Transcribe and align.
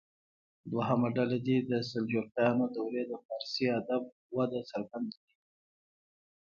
دویمه 0.69 1.09
ډله 1.17 1.37
دې 1.45 1.57
د 1.69 1.71
سلجوقیانو 1.89 2.65
دورې 2.75 3.03
د 3.07 3.13
فارسي 3.25 3.65
ادب 3.79 4.03
وده 4.37 4.59
څرګنده 4.71 5.15
کړي. 5.23 5.35